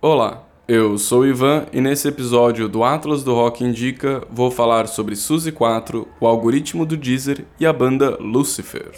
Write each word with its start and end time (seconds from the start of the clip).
Olá, 0.00 0.46
eu 0.68 0.96
sou 0.96 1.26
Ivan 1.26 1.66
e 1.72 1.80
nesse 1.80 2.06
episódio 2.06 2.68
do 2.68 2.84
Atlas 2.84 3.24
do 3.24 3.34
Rock 3.34 3.64
Indica 3.64 4.22
vou 4.30 4.48
falar 4.48 4.86
sobre 4.86 5.16
Suzy 5.16 5.50
4, 5.50 6.06
o 6.20 6.26
algoritmo 6.28 6.86
do 6.86 6.96
Deezer 6.96 7.44
e 7.58 7.66
a 7.66 7.72
banda 7.72 8.16
Lucifer. 8.20 8.92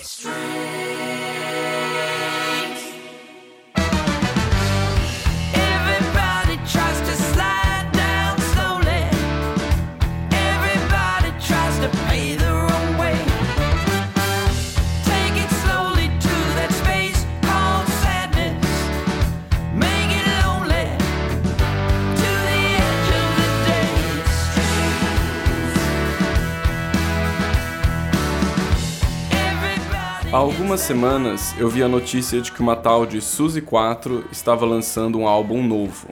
Algumas 30.71 30.87
semanas 30.87 31.53
eu 31.59 31.69
vi 31.69 31.83
a 31.83 31.89
notícia 31.89 32.41
de 32.41 32.53
que 32.53 32.61
uma 32.61 32.77
tal 32.77 33.05
de 33.05 33.21
Suzy 33.21 33.61
4 33.61 34.27
estava 34.31 34.65
lançando 34.65 35.19
um 35.19 35.27
álbum 35.27 35.67
novo. 35.67 36.07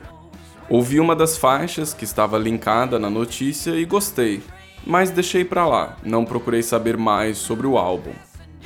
Ouvi 0.68 0.98
uma 0.98 1.14
das 1.14 1.38
faixas 1.38 1.94
que 1.94 2.02
estava 2.02 2.36
linkada 2.36 2.98
na 2.98 3.08
notícia 3.08 3.70
e 3.76 3.84
gostei, 3.84 4.42
mas 4.84 5.12
deixei 5.12 5.44
pra 5.44 5.64
lá, 5.64 5.96
não 6.02 6.24
procurei 6.24 6.60
saber 6.60 6.96
mais 6.96 7.38
sobre 7.38 7.68
o 7.68 7.78
álbum. 7.78 8.10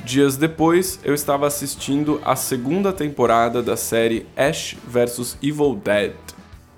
Dias 0.03 0.35
depois, 0.35 0.99
eu 1.03 1.13
estava 1.13 1.45
assistindo 1.45 2.19
a 2.25 2.35
segunda 2.35 2.91
temporada 2.91 3.61
da 3.61 3.77
série 3.77 4.25
Ash 4.35 4.75
vs 4.87 5.37
Evil 5.43 5.75
Dead. 5.75 6.15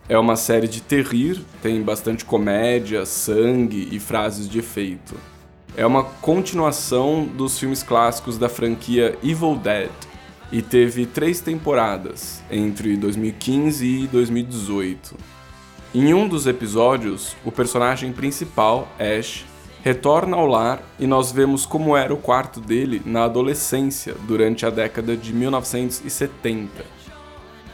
É 0.09 0.17
uma 0.19 0.35
série 0.35 0.67
de 0.67 0.81
terrir, 0.81 1.41
tem 1.61 1.81
bastante 1.81 2.25
comédia, 2.25 3.05
sangue 3.05 3.87
e 3.93 3.97
frases 3.97 4.49
de 4.49 4.59
efeito. 4.59 5.15
É 5.77 5.85
uma 5.85 6.05
continuação 6.05 7.25
dos 7.25 7.59
filmes 7.59 7.83
clássicos 7.83 8.37
da 8.37 8.47
franquia 8.47 9.17
Evil 9.21 9.57
Dead 9.57 9.91
e 10.49 10.61
teve 10.61 11.05
três 11.05 11.41
temporadas, 11.41 12.41
entre 12.49 12.95
2015 12.95 13.85
e 13.85 14.07
2018. 14.07 15.17
Em 15.93 16.13
um 16.13 16.29
dos 16.29 16.47
episódios, 16.47 17.35
o 17.43 17.51
personagem 17.51 18.13
principal, 18.13 18.87
Ash, 18.97 19.43
retorna 19.83 20.37
ao 20.37 20.47
lar 20.47 20.81
e 20.97 21.05
nós 21.05 21.33
vemos 21.33 21.65
como 21.65 21.97
era 21.97 22.13
o 22.13 22.17
quarto 22.17 22.61
dele 22.61 23.01
na 23.05 23.25
adolescência, 23.25 24.15
durante 24.25 24.65
a 24.65 24.69
década 24.69 25.17
de 25.17 25.33
1970. 25.33 26.85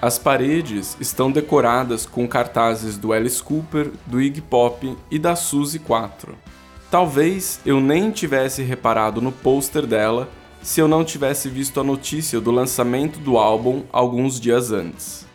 As 0.02 0.18
paredes 0.18 0.98
estão 1.00 1.32
decoradas 1.32 2.08
com 2.08 2.28
cartazes 2.28 2.98
do 2.98 3.14
Alice 3.14 3.44
Cooper, 3.44 3.92
do 4.08 4.20
Iggy 4.20 4.42
Pop 4.42 4.98
e 5.12 5.20
da 5.20 5.36
Suzy 5.36 5.78
4. 5.78 6.36
Talvez 6.92 7.62
eu 7.66 7.80
nem 7.80 8.12
tivesse 8.12 8.62
reparado 8.64 9.22
no 9.22 9.32
pôster 9.32 9.88
dela 9.88 10.30
se 10.62 10.82
eu 10.82 10.90
não 10.90 11.06
tivesse 11.06 11.48
visto 11.48 11.80
a 11.80 11.84
notícia 11.86 12.42
do 12.42 12.52
lançamento 12.52 13.18
do 13.18 13.38
álbum 13.38 13.84
alguns 13.94 14.38
dias 14.38 14.74
antes. 14.74 15.26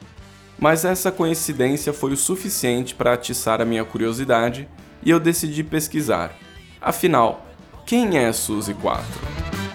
Mas 0.58 0.84
essa 0.84 1.10
coincidência 1.10 1.94
foi 1.94 2.12
o 2.12 2.16
suficiente 2.16 2.94
para 2.94 3.14
atiçar 3.14 3.62
a 3.62 3.64
minha 3.64 3.86
curiosidade 3.86 4.68
e 5.02 5.08
eu 5.08 5.18
decidi 5.18 5.64
pesquisar. 5.64 6.36
Afinal, 6.78 7.46
quem 7.86 8.18
é 8.18 8.30
Suzy 8.34 8.74
4? 8.74 9.65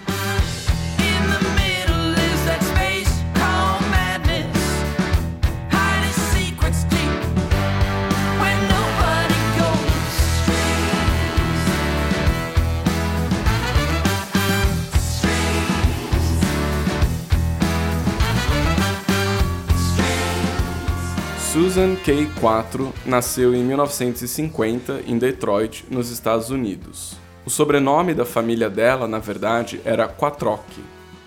Susan 21.52 21.96
K. 21.96 22.30
4 22.40 22.94
nasceu 23.04 23.54
em 23.54 23.62
1950 23.62 25.02
em 25.06 25.18
Detroit, 25.18 25.84
nos 25.90 26.08
Estados 26.08 26.48
Unidos. 26.48 27.14
O 27.44 27.50
sobrenome 27.50 28.14
da 28.14 28.24
família 28.24 28.70
dela, 28.70 29.06
na 29.06 29.18
verdade, 29.18 29.78
era 29.84 30.08
Quattrocchi, 30.08 30.82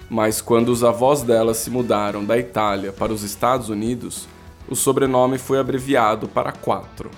mas 0.10 0.42
quando 0.42 0.70
os 0.70 0.84
avós 0.84 1.22
dela 1.22 1.54
se 1.54 1.70
mudaram 1.70 2.26
da 2.26 2.40
Itália 2.40 2.92
para 2.92 3.14
os 3.14 3.22
Estados 3.22 3.70
Unidos, 3.70 4.28
o 4.68 4.76
sobrenome 4.76 5.38
foi 5.38 5.60
abreviado 5.60 6.28
para 6.28 6.52
Quatro. 6.52 7.12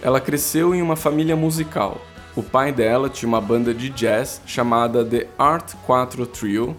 Ela 0.00 0.18
cresceu 0.18 0.74
em 0.74 0.80
uma 0.80 0.96
família 0.96 1.36
musical. 1.36 2.00
O 2.34 2.42
pai 2.42 2.72
dela 2.72 3.10
tinha 3.10 3.28
uma 3.28 3.42
banda 3.42 3.74
de 3.74 3.90
jazz 3.90 4.40
chamada 4.46 5.04
The 5.04 5.26
Art 5.38 5.74
4 5.84 6.24
Trio 6.24 6.74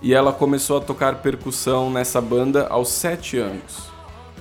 e 0.00 0.14
ela 0.14 0.32
começou 0.32 0.76
a 0.76 0.80
tocar 0.80 1.16
percussão 1.16 1.90
nessa 1.90 2.20
banda 2.20 2.68
aos 2.68 2.90
7 2.90 3.36
anos. 3.38 3.91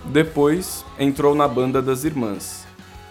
Depois 0.05 0.83
entrou 0.99 1.35
na 1.35 1.47
banda 1.47 1.81
das 1.81 2.03
irmãs. 2.03 2.65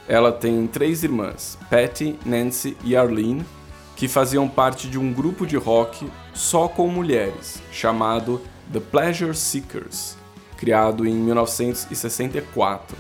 Ela 0.09 0.33
tem 0.33 0.67
três 0.67 1.05
irmãs, 1.05 1.57
Patty, 1.71 2.19
Nancy 2.27 2.77
e 2.83 2.97
Arlene, 2.97 3.47
que 3.95 4.09
faziam 4.09 4.49
parte 4.49 4.89
de 4.89 4.99
um 4.99 5.13
grupo 5.13 5.47
de 5.47 5.57
rock 5.57 6.11
só 6.35 6.67
com 6.67 6.89
mulheres, 6.89 7.63
chamado 7.71 8.41
The 8.73 8.81
Pleasure 8.81 9.35
Seekers, 9.37 10.17
criado 10.57 11.07
em 11.07 11.15
1964. 11.15 12.97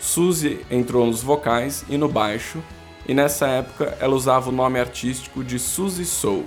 Suzy 0.00 0.64
entrou 0.70 1.06
nos 1.06 1.22
vocais 1.22 1.84
e 1.88 1.96
no 1.96 2.08
baixo, 2.08 2.62
e 3.06 3.14
nessa 3.14 3.46
época 3.46 3.96
ela 4.00 4.14
usava 4.14 4.48
o 4.48 4.52
nome 4.52 4.80
artístico 4.80 5.44
de 5.44 5.58
Suzy 5.58 6.04
Soul. 6.04 6.46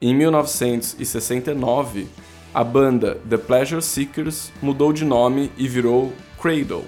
Em 0.00 0.14
1969, 0.14 2.08
a 2.52 2.64
banda 2.64 3.18
The 3.28 3.36
Pleasure 3.36 3.82
Seekers 3.82 4.52
mudou 4.62 4.92
de 4.92 5.04
nome 5.04 5.52
e 5.56 5.68
virou 5.68 6.12
Cradle. 6.40 6.84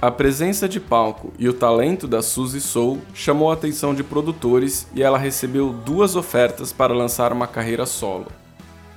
A 0.00 0.10
presença 0.10 0.68
de 0.68 0.78
palco 0.78 1.32
e 1.38 1.48
o 1.48 1.52
talento 1.52 2.06
da 2.06 2.20
Suzy 2.20 2.60
Soul 2.60 3.00
chamou 3.14 3.50
a 3.50 3.54
atenção 3.54 3.94
de 3.94 4.02
produtores 4.02 4.86
e 4.94 5.02
ela 5.02 5.16
recebeu 5.16 5.72
duas 5.72 6.14
ofertas 6.16 6.72
para 6.72 6.92
lançar 6.92 7.32
uma 7.32 7.46
carreira 7.46 7.86
solo. 7.86 8.26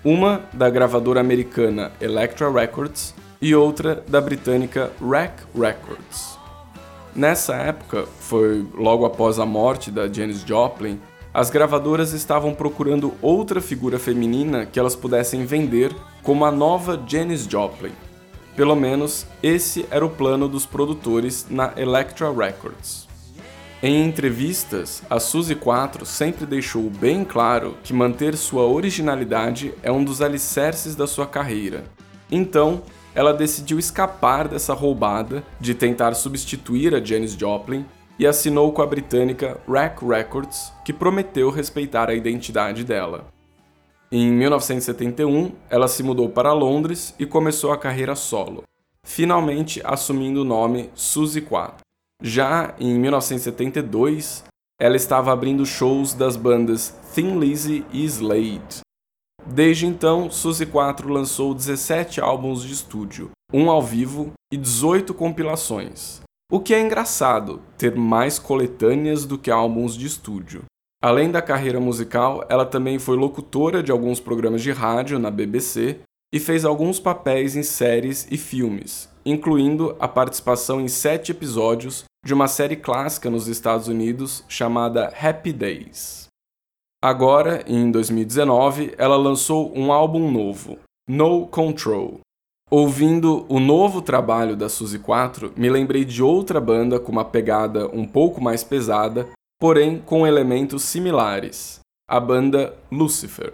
Uma 0.03 0.41
da 0.53 0.69
gravadora 0.69 1.19
americana 1.19 1.91
Elektra 2.01 2.51
Records 2.51 3.13
e 3.41 3.55
outra 3.55 4.03
da 4.07 4.19
britânica 4.19 4.91
Rack 5.01 5.43
Records. 5.55 6.37
Nessa 7.15 7.55
época, 7.55 8.05
foi 8.19 8.65
logo 8.75 9.05
após 9.05 9.39
a 9.39 9.45
morte 9.45 9.89
da 9.89 10.11
Janis 10.11 10.41
Joplin, 10.41 10.99
as 11.37 11.51
gravadoras 11.51 12.13
estavam 12.13 12.51
procurando 12.51 13.13
outra 13.21 13.61
figura 13.61 13.99
feminina 13.99 14.65
que 14.65 14.79
elas 14.79 14.95
pudessem 14.95 15.45
vender 15.45 15.95
como 16.23 16.43
a 16.43 16.51
nova 16.51 16.99
Janis 17.07 17.45
Joplin. 17.45 17.91
Pelo 18.55 18.75
menos 18.75 19.27
esse 19.43 19.85
era 19.91 20.03
o 20.03 20.09
plano 20.09 20.47
dos 20.47 20.65
produtores 20.65 21.45
na 21.47 21.73
Elektra 21.77 22.33
Records. 22.33 23.07
Em 23.83 24.03
entrevistas, 24.03 25.03
a 25.07 25.19
Suzy 25.19 25.53
4 25.53 26.07
sempre 26.07 26.43
deixou 26.43 26.89
bem 26.89 27.23
claro 27.23 27.77
que 27.83 27.93
manter 27.93 28.35
sua 28.35 28.65
originalidade 28.65 29.75
é 29.83 29.91
um 29.91 30.03
dos 30.03 30.23
alicerces 30.23 30.95
da 30.95 31.05
sua 31.05 31.27
carreira. 31.27 31.83
Então, 32.31 32.81
ela 33.13 33.31
decidiu 33.31 33.77
escapar 33.77 34.47
dessa 34.47 34.73
roubada 34.73 35.43
de 35.59 35.75
tentar 35.75 36.15
substituir 36.15 36.95
a 36.95 36.99
Janis 36.99 37.33
Joplin 37.33 37.85
e 38.19 38.25
assinou 38.25 38.71
com 38.71 38.81
a 38.81 38.87
britânica 38.87 39.59
Rack 39.67 40.05
Records, 40.05 40.71
que 40.83 40.93
prometeu 40.93 41.49
respeitar 41.49 42.09
a 42.09 42.15
identidade 42.15 42.83
dela. 42.83 43.25
Em 44.11 44.31
1971, 44.31 45.51
ela 45.69 45.87
se 45.87 46.01
mudou 46.01 46.29
para 46.29 46.53
Londres 46.53 47.13
e 47.19 47.25
começou 47.25 47.71
a 47.71 47.77
carreira 47.77 48.15
solo, 48.15 48.63
finalmente 49.03 49.81
assumindo 49.83 50.41
o 50.41 50.45
nome 50.45 50.89
Suzy 50.95 51.41
4. 51.41 51.81
Já 52.23 52.73
em 52.79 52.97
1972, 52.97 54.45
ela 54.79 54.95
estava 54.95 55.31
abrindo 55.31 55.65
shows 55.65 56.13
das 56.13 56.35
bandas 56.35 56.95
Thin 57.13 57.37
Lizzy 57.37 57.85
e 57.91 58.05
Slade. 58.05 58.81
Desde 59.45 59.85
então, 59.85 60.29
Suzy 60.29 60.65
4 60.65 61.11
lançou 61.11 61.53
17 61.53 62.21
álbuns 62.21 62.63
de 62.63 62.73
estúdio, 62.73 63.31
um 63.53 63.69
ao 63.69 63.81
vivo 63.81 64.33
e 64.51 64.57
18 64.57 65.13
compilações. 65.13 66.21
O 66.49 66.61
que 66.61 66.73
é 66.73 66.79
engraçado, 66.79 67.61
ter 67.77 67.93
mais 67.93 68.39
coletâneas 68.39 69.25
do 69.25 69.37
que 69.37 69.51
álbuns 69.51 69.97
de 69.97 70.05
estúdio. 70.05 70.63
Além 71.03 71.29
da 71.29 71.41
carreira 71.41 71.77
musical, 71.77 72.41
ela 72.47 72.65
também 72.65 72.97
foi 72.97 73.17
locutora 73.17 73.83
de 73.83 73.91
alguns 73.91 74.21
programas 74.21 74.61
de 74.61 74.71
rádio 74.71 75.19
na 75.19 75.29
BBC 75.29 75.99
e 76.33 76.39
fez 76.39 76.63
alguns 76.63 77.01
papéis 77.01 77.57
em 77.57 77.63
séries 77.63 78.25
e 78.31 78.37
filmes, 78.37 79.09
incluindo 79.25 79.97
a 79.99 80.07
participação 80.07 80.79
em 80.79 80.87
sete 80.87 81.33
episódios 81.33 82.05
de 82.25 82.33
uma 82.33 82.47
série 82.47 82.77
clássica 82.77 83.29
nos 83.29 83.49
Estados 83.49 83.89
Unidos 83.89 84.45
chamada 84.47 85.13
Happy 85.21 85.51
Days. 85.51 86.27
Agora, 87.03 87.61
em 87.67 87.91
2019, 87.91 88.95
ela 88.97 89.17
lançou 89.17 89.77
um 89.77 89.91
álbum 89.91 90.31
novo, 90.31 90.79
No 91.09 91.45
Control. 91.45 92.21
Ouvindo 92.69 93.45
o 93.47 93.61
novo 93.61 94.01
trabalho 94.01 94.53
da 94.53 94.67
Suzy 94.67 94.99
4, 94.99 95.53
me 95.55 95.69
lembrei 95.69 96.03
de 96.03 96.21
outra 96.21 96.59
banda 96.59 96.99
com 96.99 97.13
uma 97.13 97.23
pegada 97.23 97.87
um 97.95 98.05
pouco 98.05 98.41
mais 98.41 98.61
pesada, 98.61 99.25
porém 99.57 100.03
com 100.05 100.27
elementos 100.27 100.83
similares. 100.83 101.79
A 102.09 102.19
banda 102.19 102.73
Lucifer. 102.91 103.53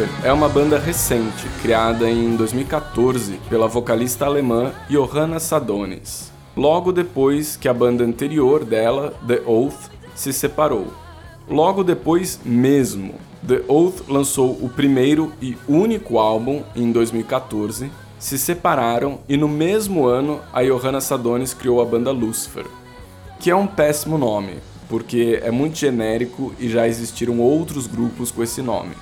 Lucifer 0.00 0.08
é 0.24 0.32
uma 0.32 0.48
banda 0.48 0.78
recente, 0.78 1.46
criada 1.60 2.08
em 2.08 2.36
2014 2.36 3.38
pela 3.48 3.68
vocalista 3.68 4.24
alemã 4.24 4.72
Johanna 4.88 5.38
Sadonis, 5.38 6.32
logo 6.56 6.92
depois 6.92 7.56
que 7.56 7.68
a 7.68 7.74
banda 7.74 8.04
anterior 8.04 8.64
dela, 8.64 9.14
The 9.26 9.42
Oath, 9.46 9.90
se 10.14 10.32
separou. 10.32 10.88
Logo 11.48 11.82
depois 11.82 12.40
mesmo, 12.44 13.14
The 13.46 13.62
Oath 13.68 14.08
lançou 14.08 14.52
o 14.52 14.70
primeiro 14.70 15.32
e 15.42 15.56
único 15.68 16.18
álbum 16.18 16.62
em 16.74 16.90
2014, 16.92 17.90
se 18.18 18.38
separaram 18.38 19.18
e 19.28 19.36
no 19.36 19.48
mesmo 19.48 20.06
ano 20.06 20.40
a 20.52 20.62
Johanna 20.62 21.00
Sadonis 21.00 21.52
criou 21.52 21.80
a 21.82 21.84
banda 21.84 22.10
Lucifer, 22.10 22.66
que 23.38 23.50
é 23.50 23.56
um 23.56 23.66
péssimo 23.66 24.16
nome, 24.16 24.54
porque 24.88 25.40
é 25.42 25.50
muito 25.50 25.78
genérico 25.78 26.54
e 26.58 26.68
já 26.68 26.86
existiram 26.86 27.38
outros 27.40 27.86
grupos 27.86 28.30
com 28.30 28.42
esse 28.42 28.62
nome. 28.62 28.94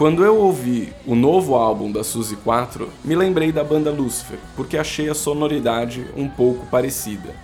Quando 0.00 0.24
eu 0.24 0.38
ouvi 0.38 0.94
o 1.06 1.14
novo 1.14 1.54
álbum 1.54 1.92
da 1.92 2.02
Suzy 2.02 2.34
4, 2.36 2.88
me 3.04 3.14
lembrei 3.14 3.52
da 3.52 3.62
banda 3.62 3.90
Lucifer, 3.90 4.38
porque 4.56 4.78
achei 4.78 5.10
a 5.10 5.14
sonoridade 5.14 6.06
um 6.16 6.26
pouco 6.26 6.64
parecida. 6.68 7.34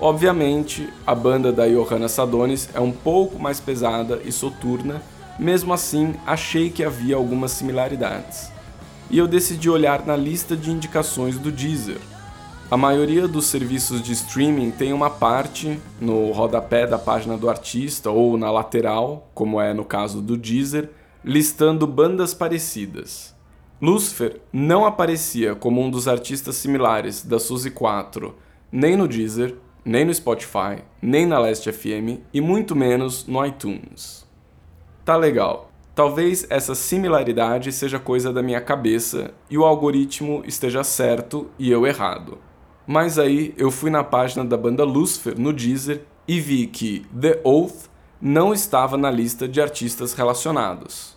Obviamente, 0.00 0.88
a 1.04 1.12
banda 1.12 1.50
da 1.50 1.66
Johanna 1.66 2.06
Sadonis 2.06 2.68
é 2.72 2.78
um 2.78 2.92
pouco 2.92 3.36
mais 3.42 3.58
pesada 3.58 4.22
e 4.24 4.30
soturna, 4.30 5.02
mesmo 5.40 5.72
assim 5.72 6.14
achei 6.24 6.70
que 6.70 6.84
havia 6.84 7.16
algumas 7.16 7.50
similaridades. 7.50 8.48
E 9.10 9.18
eu 9.18 9.26
decidi 9.26 9.68
olhar 9.68 10.06
na 10.06 10.14
lista 10.14 10.56
de 10.56 10.70
indicações 10.70 11.36
do 11.36 11.50
Deezer. 11.50 11.98
A 12.70 12.76
maioria 12.76 13.26
dos 13.26 13.46
serviços 13.46 14.00
de 14.00 14.12
streaming 14.12 14.70
tem 14.70 14.92
uma 14.92 15.10
parte 15.10 15.80
no 16.00 16.30
rodapé 16.30 16.86
da 16.86 16.96
página 16.96 17.36
do 17.36 17.50
artista 17.50 18.08
ou 18.08 18.38
na 18.38 18.52
lateral, 18.52 19.28
como 19.34 19.60
é 19.60 19.74
no 19.74 19.84
caso 19.84 20.22
do 20.22 20.36
Deezer, 20.36 20.88
listando 21.24 21.86
bandas 21.86 22.34
parecidas. 22.34 23.34
Lucifer 23.80 24.40
não 24.52 24.84
aparecia 24.84 25.54
como 25.54 25.80
um 25.80 25.90
dos 25.90 26.06
artistas 26.06 26.56
similares 26.56 27.22
da 27.22 27.38
Suzy 27.38 27.70
4, 27.70 28.34
nem 28.70 28.96
no 28.96 29.08
Deezer, 29.08 29.56
nem 29.84 30.04
no 30.04 30.14
Spotify, 30.14 30.82
nem 31.00 31.26
na 31.26 31.38
Last 31.38 31.70
FM 31.70 32.20
e 32.32 32.40
muito 32.40 32.76
menos 32.76 33.26
no 33.26 33.44
iTunes. 33.44 34.26
Tá 35.04 35.16
legal. 35.16 35.70
Talvez 35.94 36.46
essa 36.50 36.74
similaridade 36.74 37.72
seja 37.72 37.98
coisa 37.98 38.32
da 38.32 38.42
minha 38.42 38.60
cabeça 38.60 39.32
e 39.48 39.56
o 39.56 39.64
algoritmo 39.64 40.42
esteja 40.46 40.82
certo 40.82 41.48
e 41.58 41.70
eu 41.70 41.86
errado. 41.86 42.38
Mas 42.86 43.18
aí 43.18 43.54
eu 43.56 43.70
fui 43.70 43.90
na 43.90 44.02
página 44.02 44.44
da 44.44 44.56
banda 44.56 44.84
Lucifer 44.84 45.38
no 45.38 45.52
Deezer 45.52 46.02
e 46.26 46.40
vi 46.40 46.66
que 46.66 47.06
The 47.18 47.40
Oath 47.44 47.88
não 48.20 48.52
estava 48.52 48.96
na 48.96 49.10
lista 49.10 49.46
de 49.46 49.60
artistas 49.60 50.14
relacionados. 50.14 51.13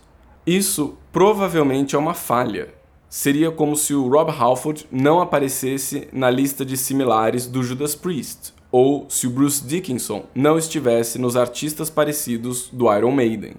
Isso 0.48 0.96
provavelmente 1.12 1.94
é 1.94 1.98
uma 1.98 2.14
falha. 2.14 2.72
Seria 3.06 3.50
como 3.50 3.76
se 3.76 3.92
o 3.92 4.08
Rob 4.08 4.30
Halford 4.30 4.86
não 4.90 5.20
aparecesse 5.20 6.08
na 6.10 6.30
lista 6.30 6.64
de 6.64 6.74
similares 6.74 7.46
do 7.46 7.62
Judas 7.62 7.94
Priest, 7.94 8.54
ou 8.72 9.04
se 9.10 9.26
o 9.26 9.30
Bruce 9.30 9.62
Dickinson 9.62 10.24
não 10.34 10.56
estivesse 10.56 11.18
nos 11.18 11.36
artistas 11.36 11.90
parecidos 11.90 12.70
do 12.72 12.90
Iron 12.90 13.10
Maiden. 13.10 13.56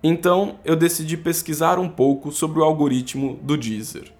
Então 0.00 0.60
eu 0.64 0.76
decidi 0.76 1.16
pesquisar 1.16 1.80
um 1.80 1.88
pouco 1.88 2.30
sobre 2.30 2.60
o 2.60 2.62
algoritmo 2.62 3.40
do 3.42 3.56
Deezer. 3.56 4.12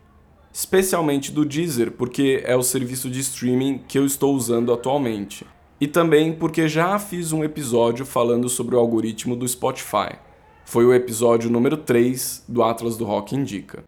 Especialmente 0.53 1.31
do 1.31 1.45
Deezer, 1.45 1.93
porque 1.93 2.43
é 2.45 2.57
o 2.57 2.65
serviço 2.65 3.09
de 3.09 3.21
streaming 3.21 3.79
que 3.87 3.97
eu 3.97 4.05
estou 4.05 4.35
usando 4.35 4.73
atualmente. 4.73 5.47
E 5.81 5.87
também 5.87 6.33
porque 6.33 6.67
já 6.67 6.99
fiz 6.99 7.31
um 7.31 7.45
episódio 7.45 8.05
falando 8.05 8.49
sobre 8.49 8.75
o 8.75 8.79
algoritmo 8.81 9.37
do 9.37 9.47
Spotify. 9.47 10.19
Foi 10.65 10.85
o 10.85 10.95
episódio 10.95 11.51
número 11.51 11.77
3 11.77 12.45
do 12.49 12.63
Atlas 12.63 12.97
do 12.97 13.05
Rock 13.05 13.35
Indica. 13.35 13.85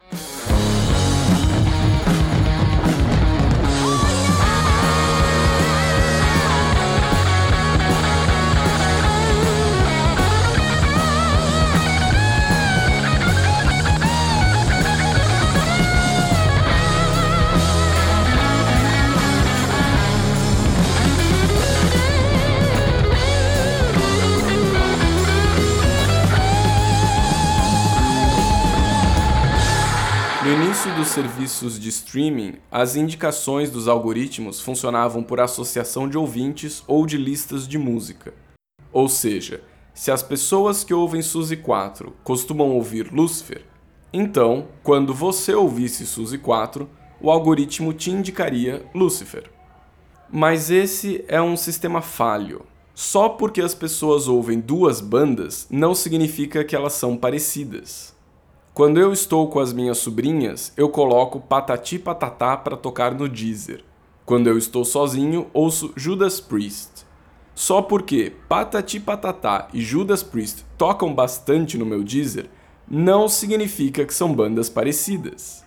Serviços 31.14 31.78
de 31.78 31.90
streaming, 31.90 32.54
as 32.72 32.96
indicações 32.96 33.70
dos 33.70 33.86
algoritmos 33.86 34.60
funcionavam 34.60 35.22
por 35.22 35.38
associação 35.38 36.08
de 36.08 36.18
ouvintes 36.18 36.82
ou 36.88 37.06
de 37.06 37.16
listas 37.16 37.68
de 37.68 37.78
música. 37.78 38.34
Ou 38.92 39.08
seja, 39.08 39.62
se 39.94 40.10
as 40.10 40.24
pessoas 40.24 40.82
que 40.82 40.92
ouvem 40.92 41.22
Suzy 41.22 41.56
4 41.56 42.12
costumam 42.24 42.70
ouvir 42.70 43.12
Lucifer, 43.12 43.64
então, 44.12 44.66
quando 44.82 45.14
você 45.14 45.54
ouvisse 45.54 46.04
Suzy 46.04 46.36
4, 46.36 46.90
o 47.20 47.30
algoritmo 47.30 47.92
te 47.92 48.10
indicaria 48.10 48.84
Lucifer. 48.92 49.48
Mas 50.28 50.68
esse 50.68 51.24
é 51.28 51.40
um 51.40 51.56
sistema 51.56 52.02
falho. 52.02 52.66
Só 52.92 53.28
porque 53.28 53.60
as 53.60 53.74
pessoas 53.74 54.26
ouvem 54.26 54.58
duas 54.58 55.00
bandas 55.00 55.68
não 55.70 55.94
significa 55.94 56.64
que 56.64 56.74
elas 56.74 56.94
são 56.94 57.16
parecidas. 57.16 58.13
Quando 58.74 58.98
eu 58.98 59.12
estou 59.12 59.46
com 59.46 59.60
as 59.60 59.72
minhas 59.72 59.98
sobrinhas, 59.98 60.72
eu 60.76 60.88
coloco 60.88 61.38
Patati 61.38 61.96
Patatá 61.96 62.56
para 62.56 62.76
tocar 62.76 63.14
no 63.14 63.28
Deezer. 63.28 63.84
Quando 64.26 64.48
eu 64.48 64.58
estou 64.58 64.84
sozinho, 64.84 65.46
ouço 65.54 65.93
Judas 65.94 66.40
Priest. 66.40 67.06
Só 67.54 67.81
porque 67.81 68.32
Patati 68.48 68.98
Patatá 68.98 69.69
e 69.72 69.81
Judas 69.81 70.24
Priest 70.24 70.64
tocam 70.76 71.14
bastante 71.14 71.78
no 71.78 71.86
meu 71.86 72.02
Deezer, 72.02 72.50
não 72.90 73.28
significa 73.28 74.04
que 74.04 74.12
são 74.12 74.34
bandas 74.34 74.69
parecidas. 74.69 75.64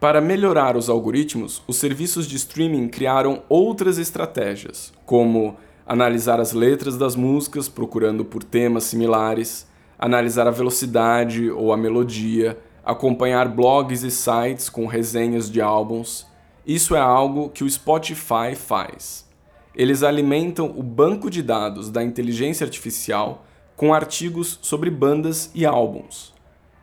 Para 0.00 0.20
melhorar 0.20 0.76
os 0.76 0.88
algoritmos, 0.88 1.62
os 1.68 1.76
serviços 1.76 2.26
de 2.26 2.34
streaming 2.34 2.88
criaram 2.88 3.44
outras 3.48 3.98
estratégias, 3.98 4.92
como 5.06 5.56
analisar 5.86 6.40
as 6.40 6.52
letras 6.52 6.96
das 6.96 7.14
músicas 7.14 7.68
procurando 7.68 8.24
por 8.24 8.42
temas 8.42 8.82
similares, 8.82 9.70
analisar 10.02 10.48
a 10.48 10.50
velocidade 10.50 11.48
ou 11.48 11.72
a 11.72 11.76
melodia, 11.76 12.58
acompanhar 12.84 13.46
blogs 13.48 14.02
e 14.02 14.10
sites 14.10 14.68
com 14.68 14.84
resenhas 14.86 15.48
de 15.48 15.60
álbuns. 15.60 16.26
Isso 16.66 16.96
é 16.96 17.00
algo 17.00 17.50
que 17.50 17.62
o 17.62 17.70
Spotify 17.70 18.56
faz. 18.56 19.24
Eles 19.72 20.02
alimentam 20.02 20.74
o 20.76 20.82
banco 20.82 21.30
de 21.30 21.40
dados 21.40 21.88
da 21.88 22.02
inteligência 22.02 22.64
artificial 22.64 23.46
com 23.76 23.94
artigos 23.94 24.58
sobre 24.60 24.90
bandas 24.90 25.52
e 25.54 25.64
álbuns. 25.64 26.34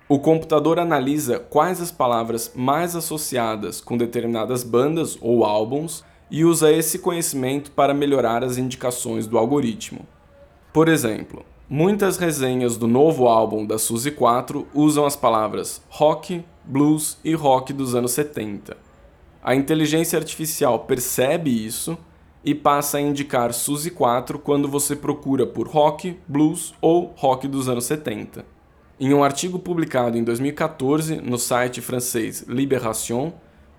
O 0.07 0.17
computador 0.17 0.79
analisa 0.79 1.39
quais 1.39 1.81
as 1.81 1.91
palavras 1.91 2.53
mais 2.55 2.95
associadas 2.95 3.81
com 3.81 3.97
determinadas 3.97 4.63
bandas 4.63 5.17
ou 5.19 5.43
álbuns 5.43 6.05
e 6.31 6.45
usa 6.45 6.71
esse 6.71 6.99
conhecimento 6.99 7.71
para 7.71 7.93
melhorar 7.93 8.45
as 8.45 8.57
indicações 8.57 9.27
do 9.27 9.37
algoritmo. 9.37 10.07
Por 10.71 10.87
exemplo, 10.87 11.43
muitas 11.69 12.17
resenhas 12.17 12.77
do 12.77 12.87
novo 12.87 13.27
álbum 13.27 13.63
da 13.63 13.77
Suzy 13.77 14.09
4 14.09 14.67
usam 14.73 15.05
as 15.05 15.15
palavras 15.15 15.83
rock, 15.87 16.43
blues 16.65 17.19
e 17.23 17.35
rock 17.35 17.71
dos 17.71 17.93
anos 17.93 18.11
70. 18.13 18.75
A 19.43 19.53
inteligência 19.53 20.17
artificial 20.17 20.79
percebe 20.79 21.51
isso 21.51 21.95
e 22.43 22.55
passa 22.55 22.97
a 22.97 23.01
indicar 23.01 23.53
Suzy 23.53 23.91
4 23.91 24.39
quando 24.39 24.67
você 24.67 24.95
procura 24.95 25.45
por 25.45 25.67
rock, 25.67 26.17
blues 26.27 26.73
ou 26.81 27.13
rock 27.15 27.47
dos 27.47 27.69
anos 27.69 27.85
70. 27.85 28.43
Em 28.99 29.13
um 29.13 29.23
artigo 29.23 29.59
publicado 29.59 30.17
em 30.17 30.23
2014 30.23 31.17
no 31.17 31.37
site 31.37 31.81
francês 31.81 32.45
Libération, 32.47 33.31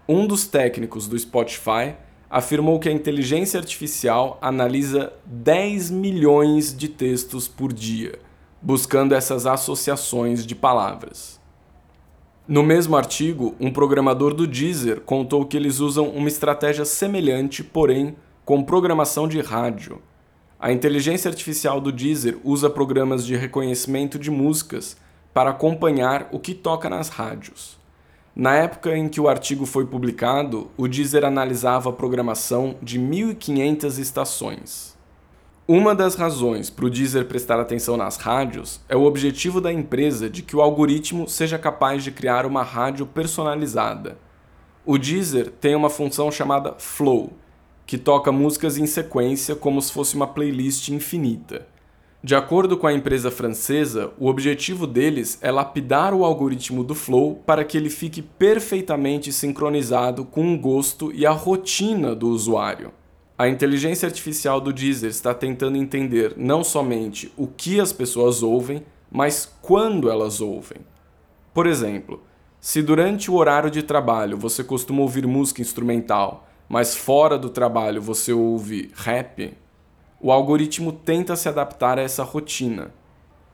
um 0.08 0.28
dos 0.28 0.46
técnicos 0.46 1.08
do 1.08 1.18
Spotify 1.18 1.96
afirmou 2.30 2.78
que 2.78 2.88
a 2.88 2.92
inteligência 2.92 3.58
artificial 3.58 4.38
analisa 4.40 5.12
10 5.26 5.90
milhões 5.90 6.74
de 6.74 6.88
textos 6.88 7.48
por 7.48 7.72
dia, 7.72 8.20
buscando 8.62 9.16
essas 9.16 9.46
associações 9.46 10.46
de 10.46 10.54
palavras. 10.54 11.40
No 12.46 12.62
mesmo 12.62 12.96
artigo, 12.96 13.56
um 13.58 13.72
programador 13.72 14.32
do 14.32 14.46
Deezer 14.46 15.00
contou 15.00 15.44
que 15.44 15.56
eles 15.56 15.80
usam 15.80 16.08
uma 16.08 16.28
estratégia 16.28 16.84
semelhante, 16.84 17.64
porém 17.64 18.14
com 18.44 18.62
programação 18.62 19.26
de 19.26 19.40
rádio. 19.40 20.00
A 20.58 20.72
inteligência 20.72 21.28
artificial 21.28 21.80
do 21.80 21.90
Deezer 21.90 22.38
usa 22.44 22.68
programas 22.68 23.24
de 23.24 23.34
reconhecimento 23.34 24.18
de 24.18 24.30
músicas 24.30 24.96
para 25.32 25.50
acompanhar 25.50 26.28
o 26.32 26.38
que 26.38 26.54
toca 26.54 26.88
nas 26.90 27.08
rádios. 27.08 27.79
Na 28.34 28.54
época 28.54 28.96
em 28.96 29.08
que 29.08 29.20
o 29.20 29.28
artigo 29.28 29.66
foi 29.66 29.84
publicado, 29.84 30.70
o 30.76 30.86
Deezer 30.86 31.24
analisava 31.24 31.90
a 31.90 31.92
programação 31.92 32.76
de 32.80 32.98
1.500 32.98 33.98
estações. 33.98 34.96
Uma 35.66 35.94
das 35.94 36.14
razões 36.14 36.70
para 36.70 36.84
o 36.84 36.90
Deezer 36.90 37.26
prestar 37.26 37.60
atenção 37.60 37.96
nas 37.96 38.16
rádios 38.16 38.80
é 38.88 38.96
o 38.96 39.04
objetivo 39.04 39.60
da 39.60 39.72
empresa 39.72 40.30
de 40.30 40.42
que 40.42 40.56
o 40.56 40.60
algoritmo 40.60 41.28
seja 41.28 41.58
capaz 41.58 42.02
de 42.04 42.10
criar 42.12 42.46
uma 42.46 42.62
rádio 42.62 43.04
personalizada. 43.04 44.16
O 44.86 44.96
Deezer 44.96 45.50
tem 45.60 45.74
uma 45.74 45.90
função 45.90 46.30
chamada 46.30 46.74
Flow, 46.78 47.32
que 47.84 47.98
toca 47.98 48.32
músicas 48.32 48.78
em 48.78 48.86
sequência 48.86 49.54
como 49.54 49.82
se 49.82 49.92
fosse 49.92 50.14
uma 50.14 50.26
playlist 50.26 50.88
infinita. 50.88 51.66
De 52.22 52.34
acordo 52.34 52.76
com 52.76 52.86
a 52.86 52.92
empresa 52.92 53.30
francesa, 53.30 54.12
o 54.18 54.26
objetivo 54.28 54.86
deles 54.86 55.38
é 55.40 55.50
lapidar 55.50 56.12
o 56.12 56.22
algoritmo 56.22 56.84
do 56.84 56.94
Flow 56.94 57.42
para 57.46 57.64
que 57.64 57.78
ele 57.78 57.88
fique 57.88 58.20
perfeitamente 58.20 59.32
sincronizado 59.32 60.26
com 60.26 60.54
o 60.54 60.58
gosto 60.58 61.10
e 61.14 61.24
a 61.24 61.30
rotina 61.30 62.14
do 62.14 62.28
usuário. 62.28 62.92
A 63.38 63.48
inteligência 63.48 64.06
artificial 64.06 64.60
do 64.60 64.70
Deezer 64.70 65.08
está 65.08 65.32
tentando 65.32 65.78
entender 65.78 66.34
não 66.36 66.62
somente 66.62 67.32
o 67.38 67.46
que 67.46 67.80
as 67.80 67.90
pessoas 67.90 68.42
ouvem, 68.42 68.82
mas 69.10 69.50
quando 69.62 70.10
elas 70.10 70.42
ouvem. 70.42 70.80
Por 71.54 71.66
exemplo, 71.66 72.22
se 72.60 72.82
durante 72.82 73.30
o 73.30 73.34
horário 73.36 73.70
de 73.70 73.82
trabalho 73.82 74.36
você 74.36 74.62
costuma 74.62 75.00
ouvir 75.00 75.26
música 75.26 75.62
instrumental, 75.62 76.46
mas 76.68 76.94
fora 76.94 77.38
do 77.38 77.48
trabalho 77.48 78.02
você 78.02 78.30
ouve 78.30 78.90
rap, 78.94 79.54
o 80.22 80.30
algoritmo 80.30 80.92
tenta 80.92 81.34
se 81.34 81.48
adaptar 81.48 81.98
a 81.98 82.02
essa 82.02 82.22
rotina. 82.22 82.92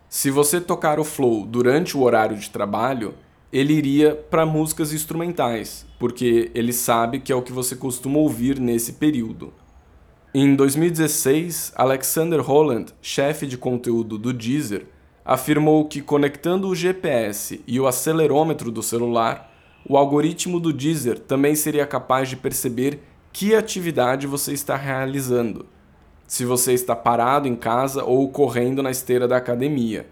Se 0.08 0.32
você 0.32 0.60
tocar 0.60 0.98
o 0.98 1.04
flow 1.04 1.46
durante 1.46 1.96
o 1.96 2.02
horário 2.02 2.36
de 2.36 2.50
trabalho, 2.50 3.14
ele 3.52 3.72
iria 3.72 4.16
para 4.16 4.44
músicas 4.44 4.92
instrumentais, 4.92 5.86
porque 5.96 6.50
ele 6.54 6.72
sabe 6.72 7.20
que 7.20 7.32
é 7.32 7.36
o 7.36 7.42
que 7.42 7.52
você 7.52 7.76
costuma 7.76 8.18
ouvir 8.18 8.58
nesse 8.58 8.94
período. 8.94 9.54
Em 10.34 10.56
2016, 10.56 11.72
Alexander 11.76 12.40
Holland, 12.40 12.92
chefe 13.00 13.46
de 13.46 13.56
conteúdo 13.56 14.18
do 14.18 14.32
Deezer, 14.32 14.86
afirmou 15.24 15.84
que 15.84 16.02
conectando 16.02 16.68
o 16.68 16.74
GPS 16.74 17.62
e 17.64 17.78
o 17.78 17.86
acelerômetro 17.86 18.72
do 18.72 18.82
celular, 18.82 19.52
o 19.88 19.96
algoritmo 19.96 20.58
do 20.58 20.72
Deezer 20.72 21.20
também 21.20 21.54
seria 21.54 21.86
capaz 21.86 22.28
de 22.28 22.36
perceber 22.36 23.00
que 23.32 23.54
atividade 23.54 24.26
você 24.26 24.52
está 24.52 24.76
realizando 24.76 25.66
se 26.26 26.44
você 26.44 26.72
está 26.72 26.96
parado 26.96 27.46
em 27.46 27.54
casa 27.54 28.04
ou 28.04 28.28
correndo 28.30 28.82
na 28.82 28.90
esteira 28.90 29.28
da 29.28 29.36
academia. 29.36 30.08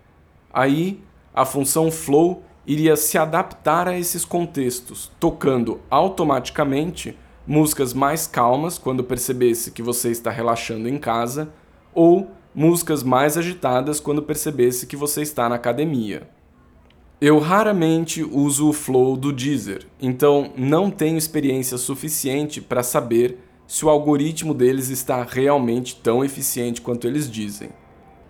Aí, 0.52 1.02
a 1.34 1.44
função 1.44 1.90
flow 1.90 2.42
iria 2.66 2.96
se 2.96 3.18
adaptar 3.18 3.88
a 3.88 3.98
esses 3.98 4.24
contextos, 4.24 5.10
tocando 5.18 5.80
automaticamente 5.90 7.18
músicas 7.46 7.92
mais 7.92 8.26
calmas 8.26 8.78
quando 8.78 9.04
percebesse 9.04 9.70
que 9.70 9.82
você 9.82 10.10
está 10.10 10.30
relaxando 10.30 10.88
em 10.88 10.98
casa 10.98 11.50
ou 11.92 12.30
músicas 12.54 13.02
mais 13.02 13.36
agitadas 13.36 14.00
quando 14.00 14.22
percebesse 14.22 14.86
que 14.86 14.96
você 14.96 15.22
está 15.22 15.48
na 15.48 15.56
academia. 15.56 16.28
Eu 17.20 17.38
raramente 17.38 18.22
uso 18.22 18.68
o 18.68 18.72
flow 18.72 19.16
do 19.16 19.32
Deezer, 19.32 19.86
então 20.00 20.52
não 20.56 20.90
tenho 20.90 21.16
experiência 21.16 21.78
suficiente 21.78 22.60
para 22.60 22.82
saber 22.82 23.38
se 23.66 23.84
o 23.84 23.88
algoritmo 23.88 24.54
deles 24.54 24.88
está 24.88 25.22
realmente 25.22 25.96
tão 25.96 26.24
eficiente 26.24 26.80
quanto 26.80 27.06
eles 27.06 27.30
dizem. 27.30 27.70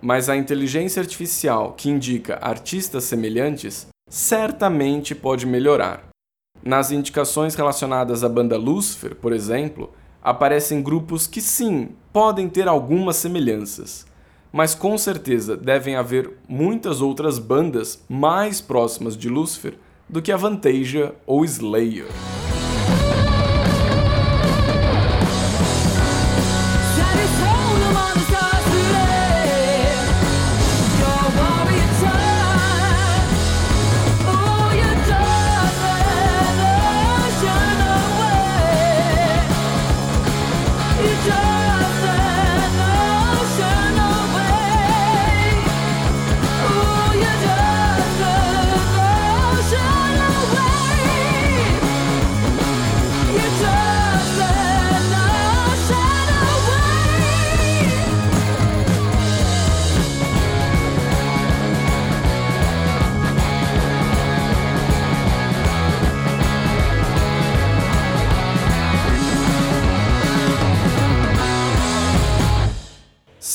Mas 0.01 0.29
a 0.29 0.37
inteligência 0.37 1.01
artificial 1.01 1.73
que 1.73 1.89
indica 1.89 2.37
artistas 2.41 3.05
semelhantes 3.05 3.87
certamente 4.09 5.15
pode 5.15 5.45
melhorar. 5.45 6.07
Nas 6.63 6.91
indicações 6.91 7.55
relacionadas 7.55 8.23
à 8.23 8.29
banda 8.29 8.57
Lucifer, 8.57 9.15
por 9.15 9.33
exemplo, 9.33 9.91
aparecem 10.23 10.81
grupos 10.81 11.27
que 11.27 11.41
sim, 11.41 11.89
podem 12.11 12.49
ter 12.49 12.67
algumas 12.67 13.17
semelhanças, 13.17 14.05
mas 14.51 14.73
com 14.73 14.97
certeza 14.97 15.55
devem 15.55 15.95
haver 15.95 16.31
muitas 16.47 17.01
outras 17.01 17.37
bandas 17.37 18.03
mais 18.09 18.61
próximas 18.61 19.15
de 19.17 19.29
Lucifer 19.29 19.77
do 20.07 20.21
que 20.21 20.31
a 20.31 20.37
Vantasia 20.37 21.13
ou 21.27 21.43
Slayer. 21.43 22.07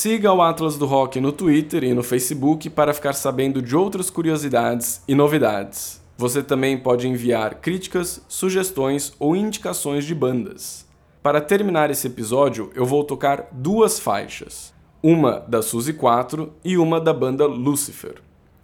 Siga 0.02 0.33
o 0.33 0.40
Atlas 0.40 0.78
do 0.78 0.87
Rock 0.87 1.21
no 1.21 1.30
Twitter 1.30 1.85
e 1.85 1.92
no 1.92 2.02
Facebook 2.02 2.71
para 2.71 2.95
ficar 2.95 3.12
sabendo 3.12 3.61
de 3.61 3.76
outras 3.76 4.09
curiosidades 4.09 5.02
e 5.07 5.14
novidades. 5.14 6.00
Você 6.16 6.42
também 6.42 6.78
pode 6.78 7.07
enviar 7.07 7.57
críticas, 7.57 8.25
sugestões 8.26 9.12
ou 9.19 9.37
indicações 9.37 10.07
de 10.07 10.14
bandas. 10.14 10.87
Para 11.23 11.38
terminar 11.38 11.90
esse 11.90 12.07
episódio, 12.07 12.71
eu 12.75 12.87
vou 12.87 13.04
tocar 13.04 13.49
duas 13.52 14.00
faixas, 14.00 14.73
uma 15.02 15.40
da 15.47 15.61
Suzy 15.61 15.92
4 15.92 16.50
e 16.64 16.78
uma 16.78 16.99
da 16.99 17.12
banda 17.12 17.45
Lucifer. 17.45 18.23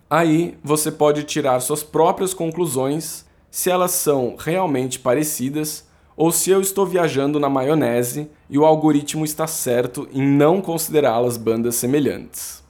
Aí 0.09 0.57
você 0.65 0.91
pode 0.91 1.25
tirar 1.25 1.61
suas 1.61 1.83
próprias 1.83 2.33
conclusões 2.33 3.27
se 3.51 3.69
elas 3.69 3.91
são 3.91 4.37
realmente 4.39 4.99
parecidas 4.99 5.86
ou 6.17 6.33
se 6.33 6.51
eu 6.51 6.61
estou 6.61 6.87
viajando 6.87 7.39
na 7.39 7.49
maionese 7.49 8.31
e 8.49 8.59
o 8.59 8.65
algoritmo 8.65 9.25
está 9.25 9.47
certo 9.47 10.09
em 10.13 10.27
não 10.27 10.63
considerá-las 10.63 11.37
bandas 11.37 11.75
semelhantes. 11.75 12.65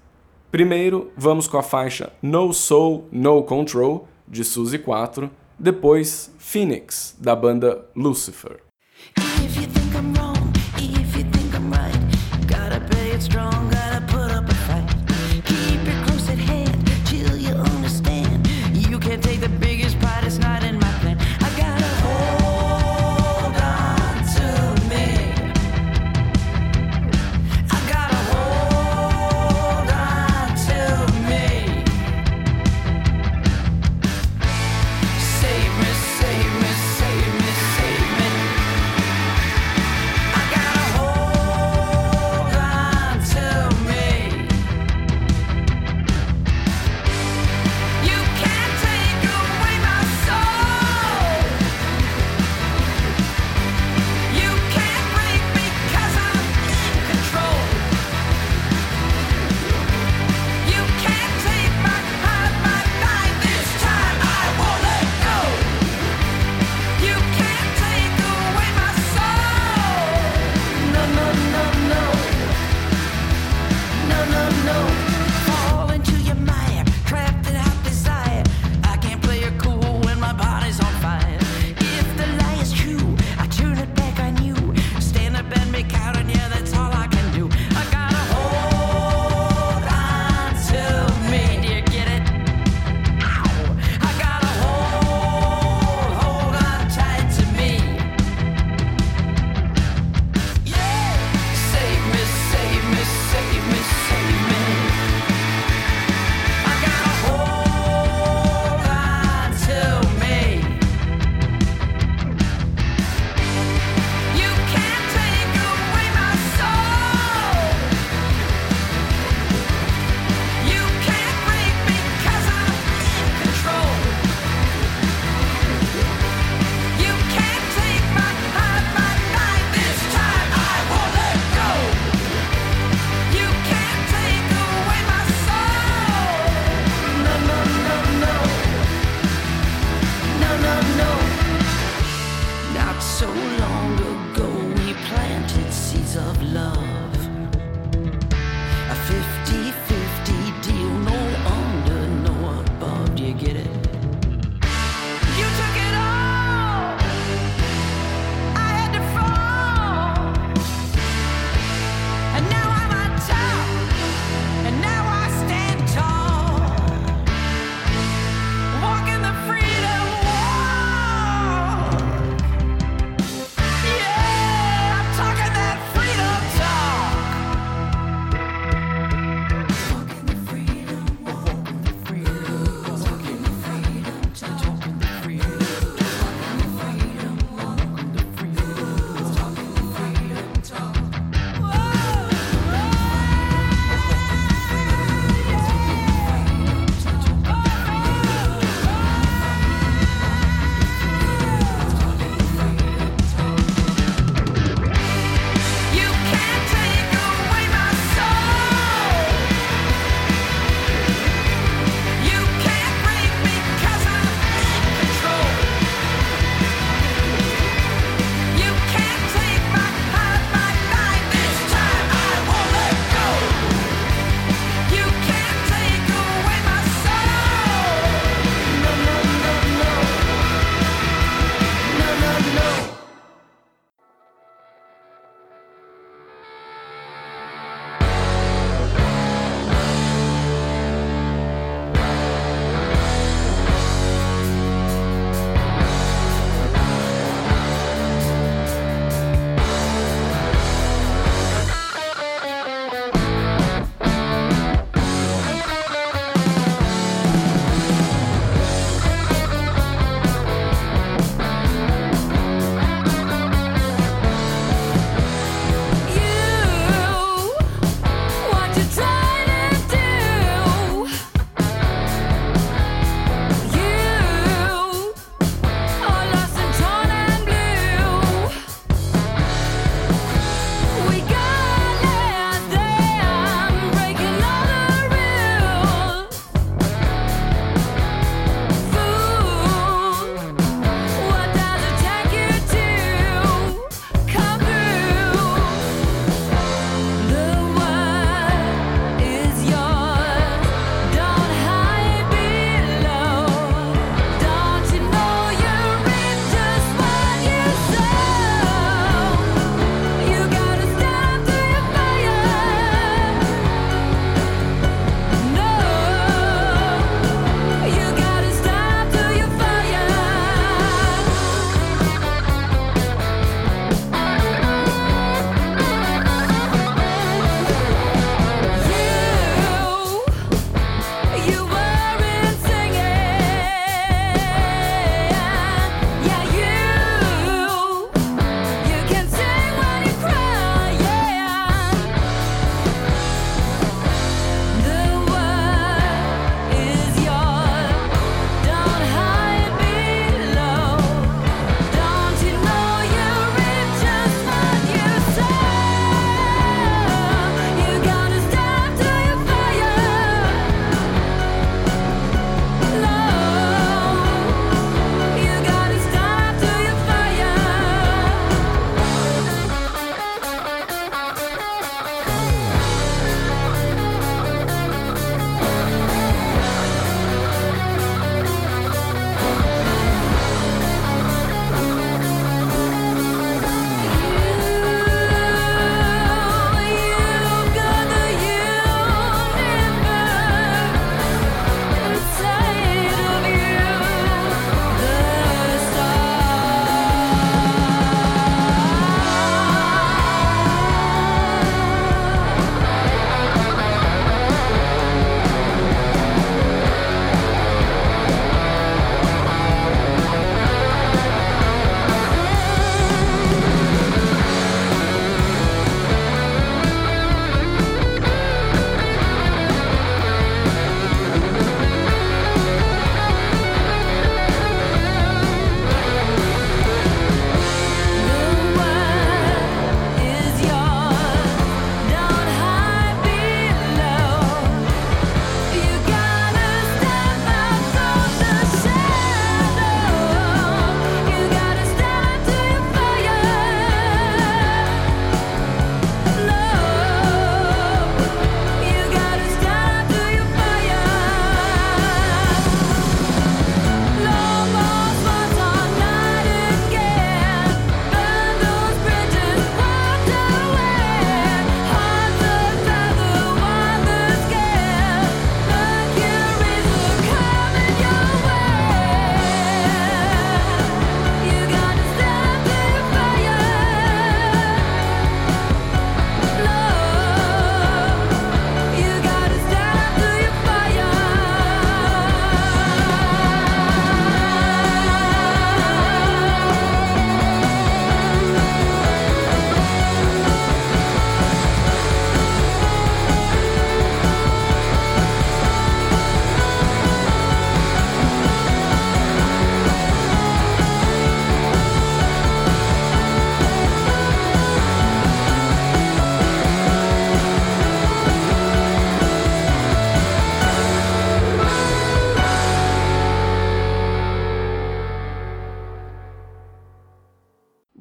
Primeiro, 0.50 1.10
vamos 1.16 1.46
com 1.46 1.58
a 1.58 1.62
faixa 1.62 2.12
No 2.20 2.52
Soul, 2.52 3.06
No 3.12 3.42
Control, 3.42 4.08
de 4.26 4.42
Suzy 4.42 4.78
4, 4.78 5.30
depois 5.58 6.32
Phoenix, 6.38 7.16
da 7.20 7.36
banda 7.36 7.86
Lucifer. 7.94 8.65